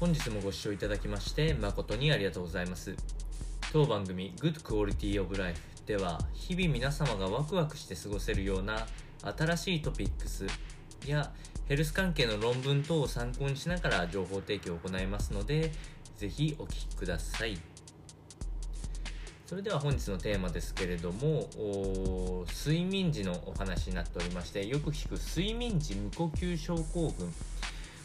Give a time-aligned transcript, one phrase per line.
[0.00, 2.94] 本日もご視聴いただきまして誠にありがとうございます。
[3.72, 8.86] 当番組 Good Quality of Life では日々皆様がワクワクして過ごせるような
[9.36, 10.46] 新しいトピックス
[11.04, 11.32] や
[11.66, 15.72] ヘルス関係の論文等を参考にしながら情報提供を行いますので
[16.16, 17.58] ぜひお聞きください。
[19.46, 21.48] それでは本日のテーマですけれども
[22.56, 27.34] 睡眠時のお話になっておりましてよく聞く睡眠時無呼吸症候群。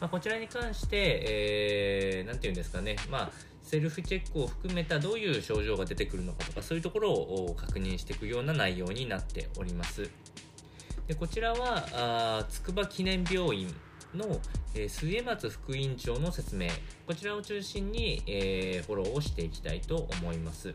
[0.00, 0.96] まあ、こちらに関して、
[1.28, 3.30] えー、なんていうんですかね、まあ、
[3.62, 10.10] セルフチェックを含めたどういう症状が出てくるのかとか、そういうところを確認していくような内容になっております。
[11.06, 13.68] でこちらは、あ筑波記念病院
[14.14, 14.40] の、
[14.74, 16.68] えー、末松副院長の説明、
[17.06, 20.72] こちらを中心に、えー、フォローをしていきたいと思います。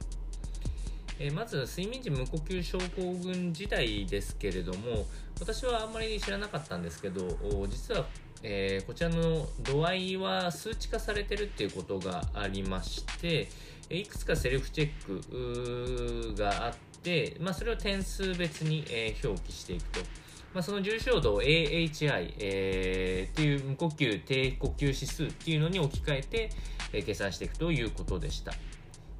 [1.19, 5.05] え、まず睡眠時無呼吸症候群自体ですけれども
[5.39, 8.05] 私はあんまり知らなかったんですけど実は
[8.47, 13.47] えー、こちらの度合いは数値化されてるっていうことがありまして、
[13.89, 19.99] いくつかセルフチェックがあって、まあ、それを点数別に、えー、表記していくと。
[20.53, 26.49] まあ、その重症度を AHI、えー、っていう無呼吸低呼吸指数っていうのに置き換えて、
[26.93, 28.53] え、計算していくということでした。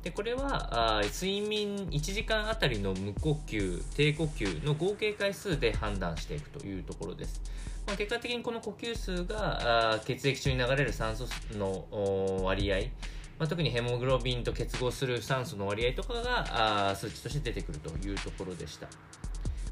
[0.05, 7.41] でこれはあ睡眠1時間あたりの無呼吸低呼吸の合計回数で判断していくというところです。
[7.87, 11.25] まあ、結果的にこの呼吸数があ血液中に流れる酸素
[11.57, 12.77] の割合、
[13.39, 18.85] まあ、特にヘモグロビンと結合する酸素の割合とかがあ数値として出てくるというところでした。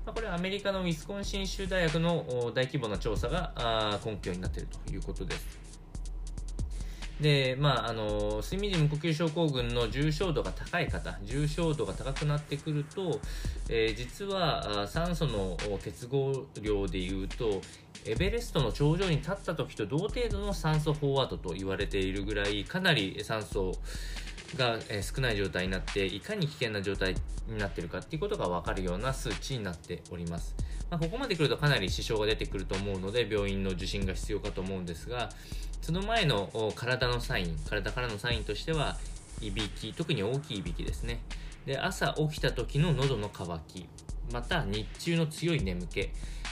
[0.03, 5.59] まあ、これはアメリカのウィスコンシン州大学の大規模な調査が根拠になっているということです。
[7.22, 13.19] で、まあ、あの、睡眠時無呼吸症候群の重症度が高い方、重症度が高くなってくると、
[13.69, 17.61] えー、実は酸素の結合量でいうと、
[18.06, 23.73] エベレストの頂上に立った時と同程度の酸素飽和度と言われているぐらい、かなり酸素
[24.58, 27.16] が少ない状態になって、いかに危険な状態
[27.48, 30.56] になっているかっていうことが分かるような数値になっております。
[30.90, 35.30] まあ、ここまで来るとかなり支障が出てくると思うので、病院の受診が必要かと思うんですが、
[35.81, 38.97] その前の体のサイン、体からのサインとしては、
[39.41, 41.20] いびき、特に大きいいびきですね。
[41.66, 43.85] で、朝起きた時の喉の渇き、
[44.31, 46.09] また日中の強い眠気。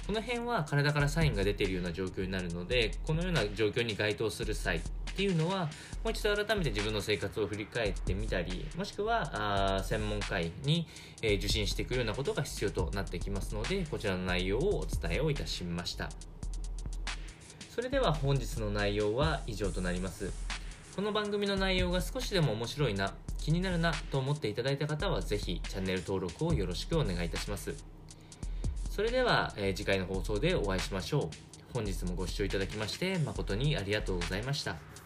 [0.07, 5.69] この辺は体からサインが出ているような状況になるので、このような状況に該当する際っていうのは、
[6.03, 10.88] もう一度改めて自分の生活を振り返ってみたり、もしくは、あ専門会に、
[11.22, 16.09] えー、受診していくようなことが必要となってきますので、こちらの内容をお伝えをいたしました。
[17.69, 20.31] それでは本日の内容は以上となります。
[20.95, 27.73] この番組の内容が少しでも面白いな、気になるなと思っていただいた方はぜひチャンネル登録をよろしくお願いいたします。
[28.89, 31.51] それでは、えー、次回の放送でお会いしましょう。
[31.73, 35.00] 本日もご視聴いただきまして誠にありがとうございました。